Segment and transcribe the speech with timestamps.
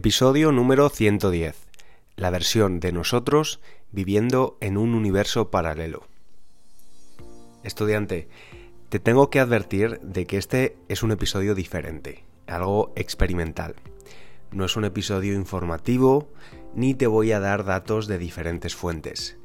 [0.00, 1.54] Episodio número 110.
[2.16, 3.60] La versión de nosotros
[3.92, 6.04] viviendo en un universo paralelo.
[7.64, 8.26] Estudiante,
[8.88, 13.74] te tengo que advertir de que este es un episodio diferente, algo experimental.
[14.52, 16.30] No es un episodio informativo,
[16.74, 19.36] ni te voy a dar datos de diferentes fuentes.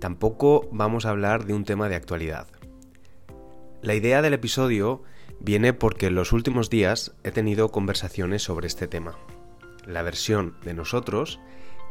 [0.00, 2.48] Tampoco vamos a hablar de un tema de actualidad.
[3.80, 5.04] La idea del episodio
[5.38, 9.16] viene porque en los últimos días he tenido conversaciones sobre este tema
[9.86, 11.40] la versión de nosotros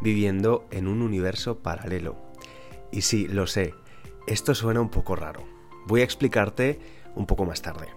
[0.01, 2.15] viviendo en un universo paralelo.
[2.91, 3.73] Y sí, lo sé,
[4.27, 5.45] esto suena un poco raro.
[5.87, 6.79] Voy a explicarte
[7.15, 7.87] un poco más tarde.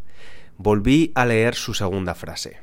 [0.58, 2.58] Volví a leer su segunda frase.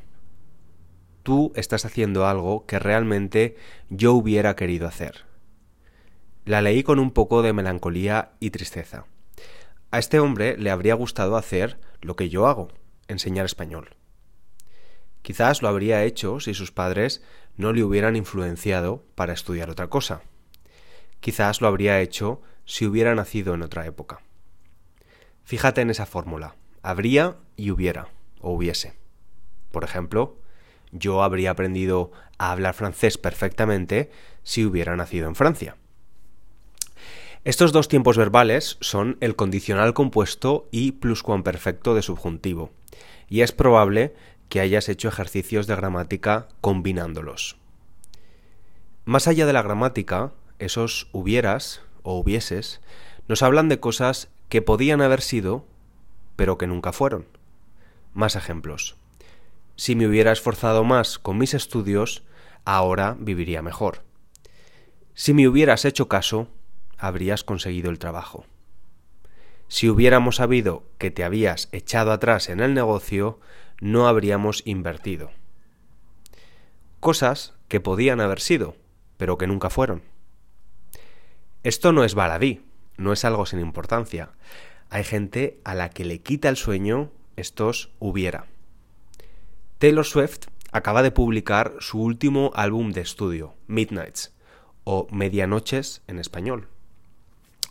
[1.23, 3.57] Tú estás haciendo algo que realmente
[3.89, 5.25] yo hubiera querido hacer.
[6.45, 9.07] La leí con un poco de melancolía y tristeza.
[9.91, 12.69] A este hombre le habría gustado hacer lo que yo hago,
[13.09, 13.97] enseñar español.
[15.27, 17.21] Quizás lo habría hecho si sus padres
[17.57, 20.23] no le hubieran influenciado para estudiar otra cosa.
[21.19, 24.21] Quizás lo habría hecho si hubiera nacido en otra época.
[25.43, 26.55] Fíjate en esa fórmula.
[26.81, 28.07] Habría y hubiera,
[28.41, 28.95] o hubiese.
[29.73, 30.37] Por ejemplo,
[30.93, 34.13] yo habría aprendido a hablar francés perfectamente
[34.45, 35.77] si hubiera nacido en Francia.
[37.43, 42.71] Estos dos tiempos verbales son el condicional compuesto y pluscuamperfecto de subjuntivo,
[43.29, 44.15] y es probable
[44.49, 47.57] que hayas hecho ejercicios de gramática combinándolos.
[49.05, 52.81] Más allá de la gramática, esos hubieras o hubieses
[53.29, 55.67] nos hablan de cosas que podían haber sido,
[56.37, 57.27] pero que nunca fueron.
[58.15, 58.97] Más ejemplos.
[59.77, 62.23] Si me hubiera esforzado más con mis estudios,
[62.65, 64.03] ahora viviría mejor.
[65.15, 66.49] Si me hubieras hecho caso,
[66.99, 68.47] habrías conseguido el trabajo.
[69.69, 73.41] Si hubiéramos sabido que te habías echado atrás en el negocio,
[73.81, 75.31] no habríamos invertido.
[77.01, 78.77] Cosas que podían haber sido,
[79.17, 80.03] pero que nunca fueron.
[81.63, 82.65] Esto no es baladí,
[82.97, 84.31] no es algo sin importancia.
[84.89, 88.47] Hay gente a la que le quita el sueño estos hubiera.
[89.79, 94.35] Taylor Swift acaba de publicar su último álbum de estudio, Midnights,
[94.85, 96.69] o Medianoches en español.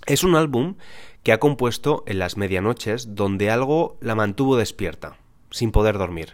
[0.06, 0.76] Es un álbum
[1.24, 5.18] que ha compuesto en las medianoches donde algo la mantuvo despierta,
[5.56, 6.34] sin poder dormir.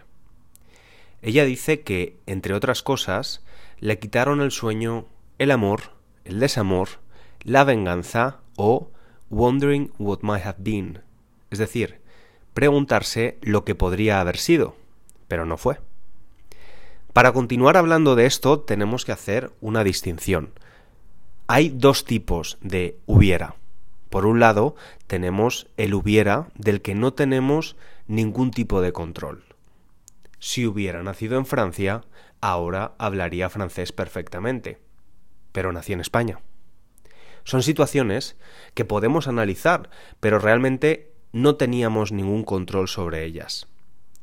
[1.22, 3.44] Ella dice que, entre otras cosas,
[3.78, 5.06] le quitaron el sueño,
[5.38, 5.92] el amor,
[6.24, 6.88] el desamor,
[7.44, 8.90] la venganza o
[9.30, 11.02] wondering what might have been,
[11.52, 12.00] es decir,
[12.52, 14.74] preguntarse lo que podría haber sido,
[15.28, 15.78] pero no fue.
[17.12, 20.50] Para continuar hablando de esto tenemos que hacer una distinción.
[21.46, 23.54] Hay dos tipos de hubiera.
[24.10, 24.74] Por un lado,
[25.06, 29.44] tenemos el hubiera del que no tenemos ningún tipo de control.
[30.38, 32.02] Si hubiera nacido en Francia,
[32.40, 34.78] ahora hablaría francés perfectamente.
[35.52, 36.40] Pero nací en España.
[37.44, 38.36] Son situaciones
[38.74, 39.90] que podemos analizar,
[40.20, 43.68] pero realmente no teníamos ningún control sobre ellas.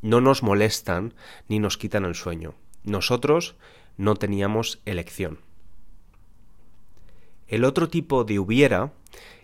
[0.01, 1.13] No nos molestan
[1.48, 2.56] ni nos quitan el sueño.
[2.83, 3.56] Nosotros
[3.98, 5.39] no teníamos elección.
[7.48, 8.94] El otro tipo de hubiera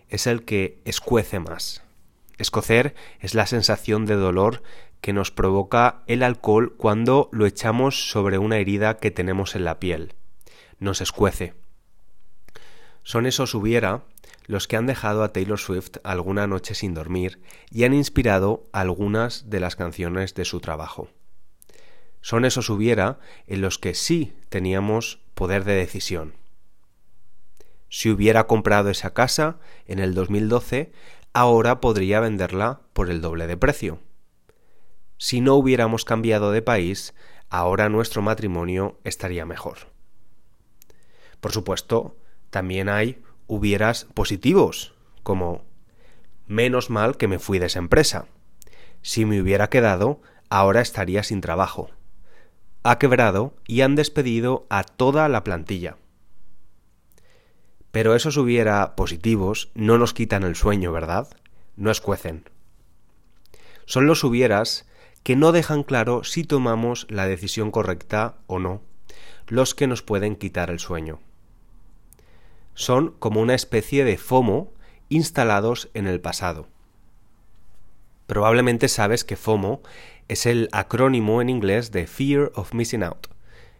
[0.08, 1.85] es el que escuece más.
[2.38, 4.62] Escocer es la sensación de dolor
[5.00, 9.78] que nos provoca el alcohol cuando lo echamos sobre una herida que tenemos en la
[9.78, 10.14] piel.
[10.78, 11.54] Nos escuece.
[13.02, 14.04] Son esos hubiera
[14.46, 17.40] los que han dejado a Taylor Swift alguna noche sin dormir
[17.70, 21.08] y han inspirado algunas de las canciones de su trabajo.
[22.20, 26.34] Son esos hubiera en los que sí teníamos poder de decisión.
[27.88, 30.92] Si hubiera comprado esa casa en el 2012,
[31.36, 34.00] ahora podría venderla por el doble de precio.
[35.18, 37.14] Si no hubiéramos cambiado de país,
[37.50, 39.76] ahora nuestro matrimonio estaría mejor.
[41.42, 42.16] Por supuesto,
[42.48, 45.66] también hay hubieras positivos, como
[46.46, 48.28] menos mal que me fui de esa empresa.
[49.02, 51.90] Si me hubiera quedado, ahora estaría sin trabajo.
[52.82, 55.98] Ha quebrado y han despedido a toda la plantilla.
[57.96, 61.28] Pero esos hubiera positivos no nos quitan el sueño, ¿verdad?
[61.76, 62.44] No escuecen.
[63.86, 64.86] Son los hubieras
[65.22, 68.82] que no dejan claro si tomamos la decisión correcta o no,
[69.46, 71.20] los que nos pueden quitar el sueño.
[72.74, 74.74] Son como una especie de FOMO
[75.08, 76.68] instalados en el pasado.
[78.26, 79.80] Probablemente sabes que FOMO
[80.28, 83.28] es el acrónimo en inglés de Fear of Missing Out,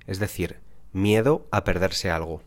[0.06, 0.56] es decir,
[0.94, 2.45] miedo a perderse algo.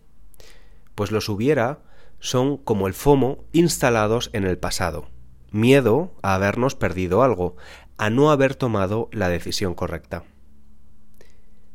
[1.00, 1.80] Pues los hubiera
[2.20, 5.08] son como el FOMO instalados en el pasado,
[5.50, 7.56] miedo a habernos perdido algo,
[7.98, 10.26] a no haber tomado la decisión correcta.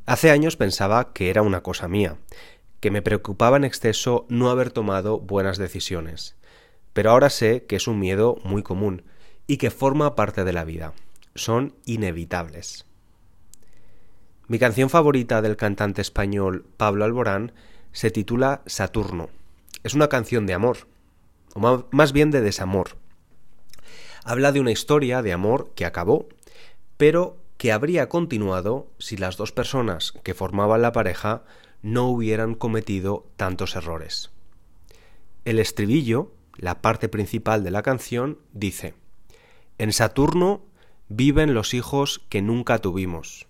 [0.05, 2.19] Hace años pensaba que era una cosa mía,
[2.81, 6.37] que me preocupaba en exceso no haber tomado buenas decisiones,
[6.93, 9.05] pero ahora sé que es un miedo muy común
[9.47, 10.93] y que forma parte de la vida.
[11.35, 12.85] Son inevitables.
[14.49, 17.53] Mi canción favorita del cantante español Pablo Alborán
[17.94, 19.31] se titula Saturno.
[19.82, 20.87] Es una canción de amor,
[21.55, 22.99] o más bien de desamor
[24.25, 26.26] habla de una historia de amor que acabó,
[26.96, 31.44] pero que habría continuado si las dos personas que formaban la pareja
[31.82, 34.31] no hubieran cometido tantos errores.
[35.44, 38.94] El estribillo, la parte principal de la canción, dice
[39.76, 40.62] En Saturno
[41.08, 43.47] viven los hijos que nunca tuvimos.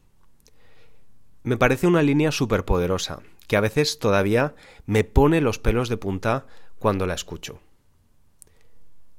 [1.45, 4.55] Me parece una línea superpoderosa, que a veces todavía
[4.87, 6.47] me pone los pelos de punta
[6.79, 7.61] cuando la escucho.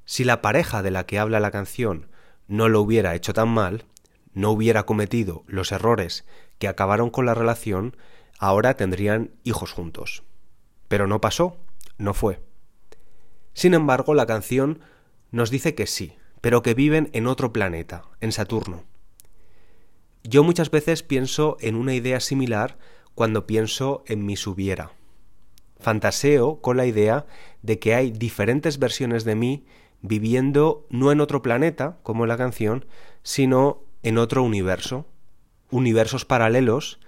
[0.06, 2.10] Si la pareja de la que habla la canción
[2.48, 3.86] no lo hubiera hecho tan mal,
[4.33, 6.25] no hubiera cometido los errores
[6.60, 7.98] que acabaron con la relación,
[8.38, 10.24] ahora tendrían hijos juntos.
[10.88, 11.57] Pero no pasó,
[11.98, 12.39] no fue.
[13.54, 14.81] Sin embargo, la canción
[15.31, 18.83] nos dice que sí, pero que viven en otro planeta, en Saturno.
[20.24, 22.78] Yo muchas veces pienso en una idea similar
[23.16, 24.92] cuando pienso en mi subiera.
[25.80, 27.26] Fantaseo con la idea
[27.62, 29.66] de que hay diferentes versiones de mí
[30.02, 32.86] viviendo no en otro planeta, como en la canción,
[33.24, 35.08] sino en otro universo,
[35.72, 37.00] universos paralelos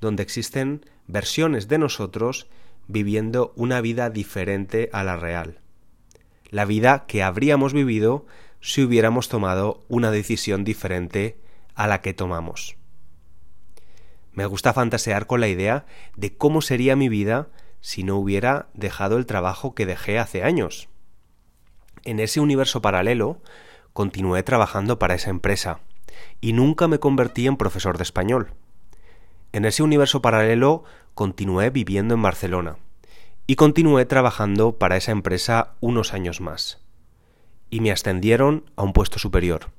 [0.00, 2.48] donde existen versiones de nosotros
[2.88, 5.60] viviendo una vida diferente a la real.
[6.50, 8.26] La vida que habríamos vivido
[8.60, 11.38] si hubiéramos tomado una decisión diferente
[11.74, 12.76] a la que tomamos.
[14.36, 15.84] Me gusta fantasear con la idea
[16.14, 17.48] de cómo sería mi vida
[17.80, 20.88] si no hubiera dejado el trabajo que dejé hace años
[22.06, 23.42] en ese universo paralelo,
[23.92, 25.80] continué trabajando para esa empresa
[26.40, 28.52] y nunca me convertí en profesor de español.
[29.52, 30.84] En ese universo paralelo
[31.14, 32.76] continué viviendo en Barcelona
[33.48, 36.80] y continué trabajando para esa empresa unos años más.
[37.70, 39.72] Y me ascendieron a un puesto superior.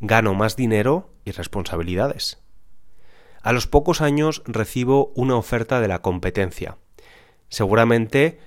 [0.00, 2.38] Gano más dinero y responsabilidades.
[3.48, 6.76] A los pocos años recibo una oferta de la competencia,
[7.48, 8.40] seguramente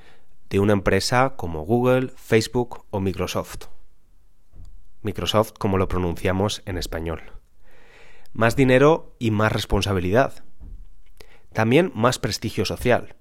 [0.52, 3.64] de una empresa como Google, Facebook o Microsoft.
[5.02, 7.32] Microsoft como lo pronunciamos en español.
[8.32, 10.44] Más dinero y más responsabilidad.
[11.52, 13.16] También más prestigio social.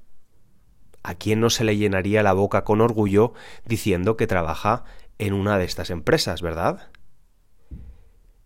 [1.02, 3.32] ¿A quién no se le llenaría la boca con orgullo
[3.64, 4.84] diciendo que trabaja
[5.16, 6.90] en una de estas empresas, verdad?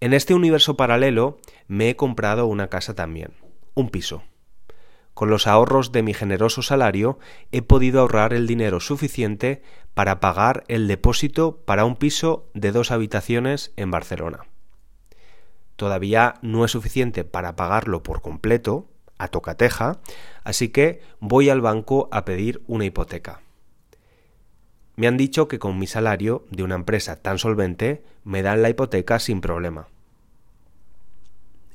[0.00, 3.32] En este universo paralelo me he comprado una casa también,
[3.74, 4.22] un piso.
[5.14, 7.18] Con los ahorros de mi generoso salario
[7.52, 9.62] he podido ahorrar el dinero suficiente
[9.94, 14.46] para pagar el depósito para un piso de dos habitaciones en Barcelona.
[15.76, 20.00] Todavía no es suficiente para pagarlo por completo, a tocateja,
[20.42, 23.43] así que voy al banco a pedir una hipoteca.
[24.96, 28.70] Me han dicho que con mi salario de una empresa tan solvente me dan la
[28.70, 29.88] hipoteca sin problema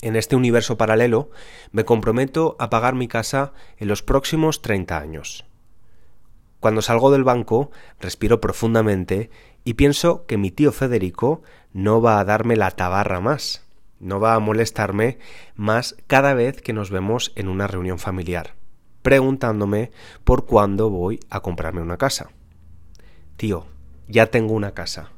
[0.02, 1.30] en este universo paralelo,
[1.72, 5.46] me comprometo a pagar mi casa en los próximos 30 años.
[6.60, 9.30] Cuando salgo del banco, respiro profundamente
[9.64, 11.42] y pienso que mi tío Federico
[11.74, 13.66] no va a darme la tabarra más,
[14.00, 15.20] no va a molestarme
[15.56, 18.56] más cada vez que nos vemos en una reunión familiar,
[19.02, 19.92] preguntándome
[20.24, 22.30] por cuándo voy a comprarme una casa.
[23.40, 23.68] Tío,
[24.10, 25.14] ya tengo una casa.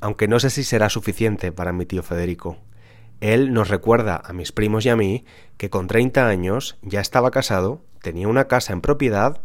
[0.00, 2.58] Aunque no sé si será suficiente para mi tío Federico
[3.18, 5.24] Él nos recuerda a mis primos y a mí
[5.56, 9.42] que con 30 años ya estaba casado, tenía una casa en propiedad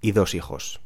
[0.00, 0.80] y dos hijos.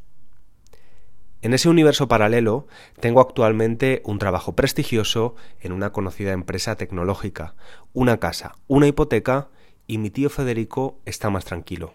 [1.42, 2.66] En ese universo paralelo
[2.99, 7.56] tengo actualmente un trabajo prestigioso en una conocida empresa tecnológica,
[7.92, 9.50] una casa, una hipoteca
[9.87, 11.92] y mi tío Federico está más tranquilo.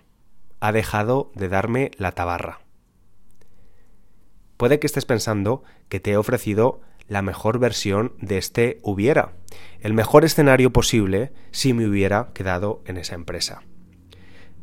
[0.59, 2.59] Ha dejado de darme la tabarra.
[4.61, 9.33] Puede que estés pensando que te he ofrecido la mejor versión de este hubiera,
[9.79, 13.63] el mejor escenario posible si me hubiera quedado en esa empresa.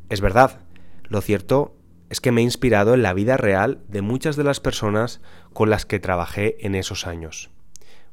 [0.08, 0.60] Es verdad,
[1.02, 1.74] lo cierto
[2.10, 5.20] es que me he inspirado en la vida real de muchas de las personas
[5.52, 7.50] con las que trabajé en esos años.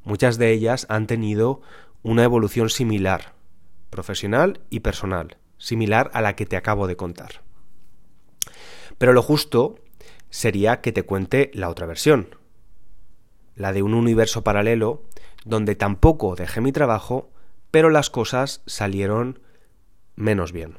[0.03, 1.61] Muchas de ellas han tenido
[2.01, 3.35] una evolución similar,
[3.91, 7.43] profesional y personal, similar a la que te acabo de contar.
[8.97, 9.75] Pero lo justo
[10.35, 12.35] sería que te cuente la otra versión,
[13.55, 15.01] la de un universo paralelo
[15.45, 17.31] donde tampoco dejé mi trabajo,
[17.71, 19.39] pero las cosas salieron
[20.17, 20.77] menos bien.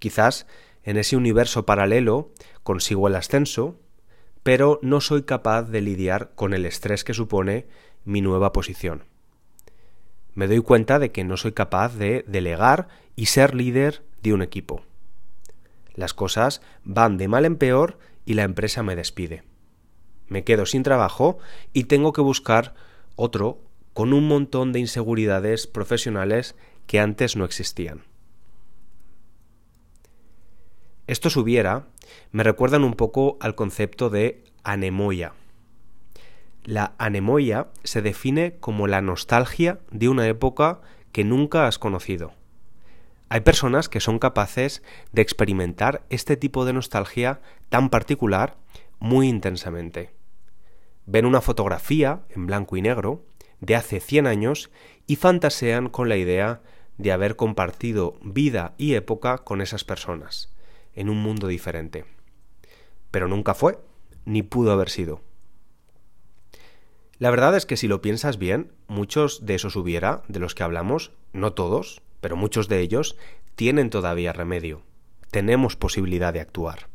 [0.00, 0.48] Quizás
[0.82, 2.32] en ese universo paralelo
[2.64, 3.78] consigo el ascenso,
[4.42, 7.68] pero no soy capaz de lidiar con el estrés que supone
[8.04, 9.04] mi nueva posición.
[10.34, 14.42] Me doy cuenta de que no soy capaz de delegar y ser líder de un
[14.42, 14.82] equipo.
[15.94, 19.44] Las cosas van de mal en peor y la empresa me despide.
[20.28, 21.38] Me quedo sin trabajo
[21.72, 22.74] y tengo que buscar
[23.14, 23.62] otro
[23.94, 26.56] con un montón de inseguridades profesionales
[26.86, 28.02] que antes no existían.
[31.06, 31.86] Estos hubiera
[32.32, 35.32] me recuerdan un poco al concepto de anemoia.
[36.64, 40.80] La anemoia se define como la nostalgia de una época
[41.12, 42.34] que nunca has conocido.
[43.28, 48.56] Hay personas que son capaces de experimentar este tipo de nostalgia tan particular
[49.00, 50.14] muy intensamente.
[51.06, 53.24] Ven una fotografía en blanco y negro
[53.60, 54.70] de hace 100 años
[55.06, 56.62] y fantasean con la idea
[56.98, 60.54] de haber compartido vida y época con esas personas
[60.94, 62.04] en un mundo diferente.
[63.10, 63.78] Pero nunca fue,
[64.24, 65.20] ni pudo haber sido.
[67.18, 70.62] La verdad es que si lo piensas bien, muchos de esos hubiera, de los que
[70.62, 73.16] hablamos, no todos, pero muchos de ellos,
[73.54, 74.82] tienen todavía remedio.
[75.30, 76.88] Tenemos posibilidad de actuar.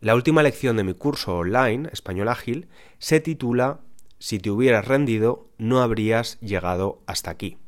[0.00, 3.80] La última lección de mi curso online, Español Ágil, se titula
[4.18, 7.58] Si te hubieras rendido, no habrías llegado hasta aquí.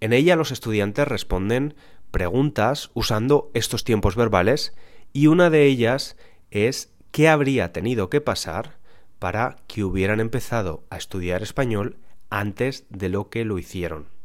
[0.00, 1.74] En ella los estudiantes responden
[2.10, 4.74] preguntas usando estos tiempos verbales
[5.12, 6.16] y una de ellas
[6.50, 8.78] es qué habría tenido que pasar
[9.18, 11.96] para que hubieran empezado a estudiar español
[12.30, 14.15] antes de lo que lo hicieron.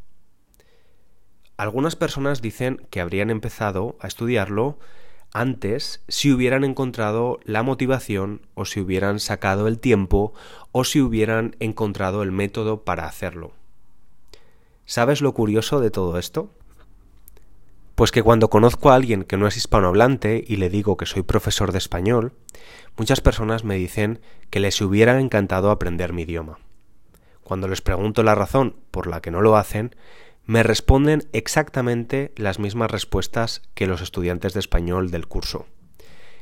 [1.61, 4.79] Algunas personas dicen que habrían empezado a estudiarlo
[5.31, 10.33] antes si hubieran encontrado la motivación o si hubieran sacado el tiempo
[10.71, 13.51] o si hubieran encontrado el método para hacerlo.
[14.87, 16.49] ¿Sabes lo curioso de todo esto?
[17.93, 21.21] Pues que cuando conozco a alguien que no es hispanohablante y le digo que soy
[21.21, 22.33] profesor de español,
[22.97, 26.57] muchas personas me dicen que les hubiera encantado aprender mi idioma.
[27.43, 29.93] Cuando les pregunto la razón por la que no lo hacen,
[30.45, 35.65] me responden exactamente las mismas respuestas que los estudiantes de español del curso.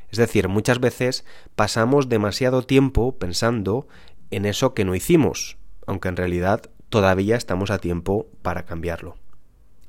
[0.09, 1.25] Es decir, muchas veces
[1.55, 3.87] pasamos demasiado tiempo pensando
[4.31, 9.17] en eso que no hicimos, aunque en realidad todavía estamos a tiempo para cambiarlo.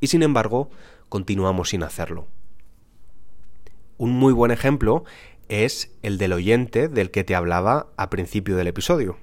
[0.00, 0.70] Y sin embargo,
[1.08, 2.26] continuamos sin hacerlo.
[3.96, 5.04] Un muy buen ejemplo
[5.48, 9.18] es el del oyente del que te hablaba a principio del episodio.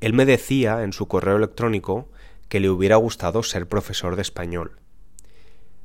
[0.00, 2.08] Él me decía en su correo electrónico
[2.52, 4.76] que le hubiera gustado ser profesor de español.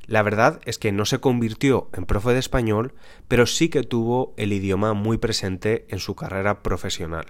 [0.04, 2.92] La verdad es que no se convirtió en profe de español,
[3.26, 7.24] pero sí que tuvo el idioma muy presente en su carrera profesional.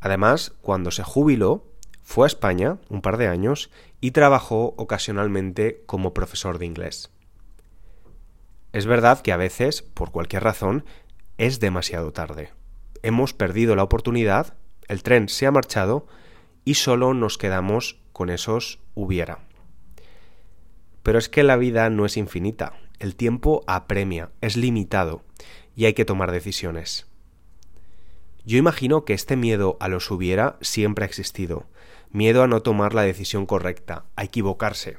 [0.00, 1.64] Además, cuando se jubiló,
[2.02, 3.70] fue a España un par de años
[4.02, 7.10] y trabajó ocasionalmente como profesor de inglés.
[8.74, 10.84] Es verdad que a veces, por cualquier razón,
[11.38, 12.52] es demasiado tarde.
[13.02, 14.58] Hemos perdido la oportunidad,
[14.88, 16.06] el tren se ha marchado
[16.66, 19.38] y solo nos quedamos con esos hubiera.
[21.04, 25.22] Pero es que la vida no es infinita, el tiempo apremia, es limitado
[25.76, 27.06] y hay que tomar decisiones.
[28.44, 31.66] Yo imagino que este miedo a los hubiera siempre ha existido,
[32.10, 34.96] miedo a no tomar la decisión correcta, a equivocarse.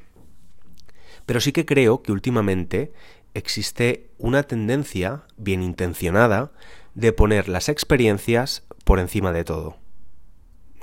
[1.25, 2.93] Pero sí que creo que últimamente
[3.33, 6.53] existe una tendencia bien intencionada
[6.95, 9.75] de poner las experiencias por encima de todo.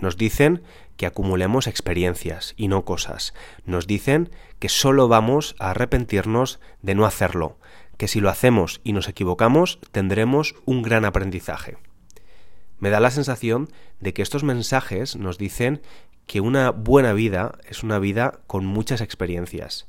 [0.00, 0.62] Nos dicen
[0.96, 3.34] que acumulemos experiencias y no cosas.
[3.64, 7.58] Nos dicen que solo vamos a arrepentirnos de no hacerlo,
[7.96, 11.78] que si lo hacemos y nos equivocamos tendremos un gran aprendizaje.
[12.78, 13.68] Me da la sensación
[14.00, 15.80] de que estos mensajes nos dicen
[16.26, 19.88] que una buena vida es una vida con muchas experiencias,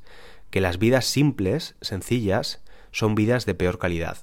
[0.50, 4.20] que las vidas simples, sencillas, son vidas de peor calidad.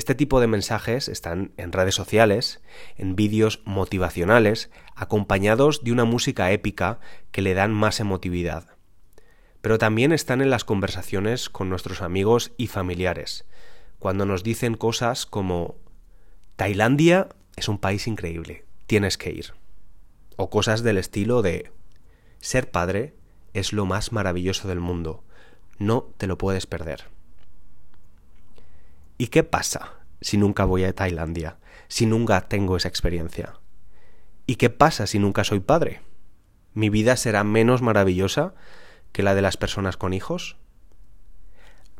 [0.00, 2.62] Este tipo de mensajes están en redes sociales,
[2.96, 7.00] en vídeos motivacionales, acompañados de una música épica
[7.32, 8.78] que le dan más emotividad.
[9.60, 13.44] Pero también están en las conversaciones con nuestros amigos y familiares,
[13.98, 15.76] cuando nos dicen cosas como
[16.56, 19.52] Tailandia es un país increíble, tienes que ir.
[20.36, 21.72] O cosas del estilo de
[22.38, 23.12] ser padre
[23.52, 25.24] es lo más maravilloso del mundo,
[25.78, 27.19] no te lo puedes perder.
[29.20, 31.58] ¿Y qué pasa si nunca voy a Tailandia?
[31.88, 33.52] Si nunca tengo esa experiencia.
[34.46, 36.00] ¿Y qué pasa si nunca soy padre?
[36.72, 38.54] ¿Mi vida será menos maravillosa
[39.12, 40.56] que la de las personas con hijos?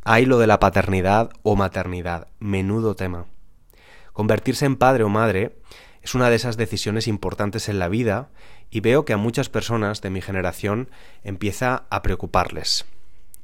[0.02, 3.26] Hay lo de la paternidad o maternidad, menudo tema.
[4.14, 5.60] Convertirse en padre o madre
[6.00, 8.30] es una de esas decisiones importantes en la vida
[8.70, 10.88] y veo que a muchas personas de mi generación
[11.22, 12.86] empieza a preocuparles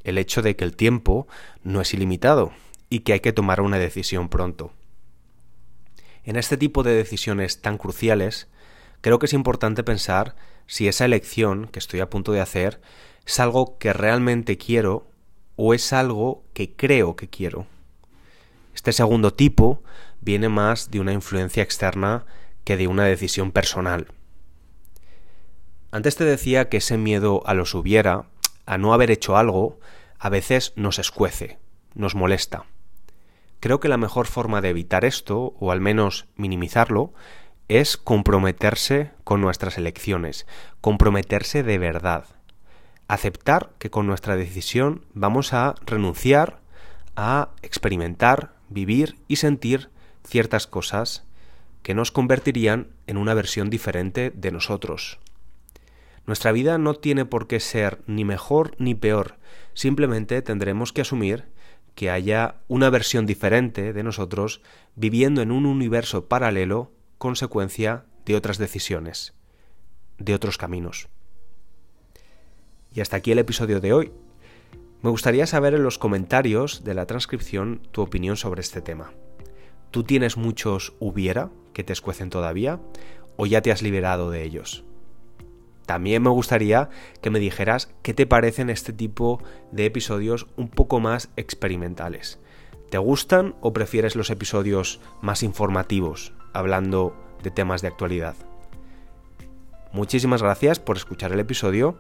[0.03, 1.27] el hecho de que el tiempo
[1.63, 2.53] no es ilimitado
[2.89, 4.73] y que hay que tomar una decisión pronto.
[6.25, 8.49] En este tipo de decisiones tan cruciales,
[9.01, 10.35] creo que es importante pensar
[10.67, 12.81] si esa elección que estoy a punto de hacer
[13.25, 15.07] es algo que realmente quiero
[15.57, 17.67] o es algo que creo que quiero.
[18.75, 19.83] Este segundo tipo
[20.21, 22.27] viene más de una influencia externa
[22.65, 24.09] que de una decisión personal.
[25.93, 28.27] Antes te decía que ese miedo a los hubiera,
[28.67, 29.79] a no haber hecho algo,
[30.19, 31.59] a veces nos escuece,
[31.95, 32.67] nos molesta.
[33.67, 37.13] Creo que la mejor forma de evitar esto, o al menos minimizarlo,
[37.67, 40.47] es comprometerse con nuestras elecciones,
[40.81, 42.27] comprometerse de verdad.
[43.09, 46.61] Aceptar que con nuestra decisión vamos a renunciar
[47.17, 49.91] a experimentar, vivir y sentir
[50.23, 51.25] ciertas cosas
[51.83, 55.19] que nos convertirían en una versión diferente de nosotros.
[56.25, 59.39] Nuestra vida no tiene por qué ser ni mejor ni peor,
[59.75, 61.56] simplemente tendremos que asumir
[61.97, 64.61] que haya una versión diferente de nosotros
[64.95, 69.35] viviendo en un universo paralelo consecuencia de otras decisiones,
[70.19, 71.09] de otros caminos.
[72.95, 74.13] Y hasta aquí el episodio de hoy.
[75.03, 79.13] Me gustaría saber en los comentarios de la transcripción tu opinión sobre este tema.
[79.91, 82.79] ¿Tú tienes muchos hubiera que te escuecen todavía
[83.37, 84.85] o ya te has liberado de ellos?
[85.87, 86.91] También me gustaría
[87.23, 92.41] que me dijeras qué te parecen este tipo de episodios un poco más experimentales.
[92.91, 98.37] ¿Te gustan o prefieres los episodios más informativos, hablando de temas de actualidad?
[99.93, 101.99] Muchísimas gracias por escuchar el episodio.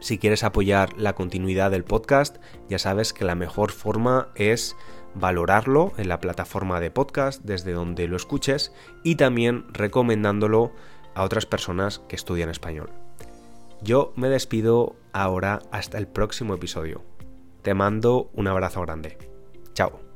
[0.00, 2.36] Si quieres apoyar la continuidad del podcast,
[2.68, 4.76] ya sabes que la mejor forma es
[5.14, 10.72] valorarlo en la plataforma de podcast desde donde lo escuches y también recomendándolo
[11.14, 12.90] a otras personas que estudian español.
[13.82, 17.02] Yo me despido ahora hasta el próximo episodio.
[17.62, 19.16] Te mando un abrazo grande.
[19.74, 20.09] Chao.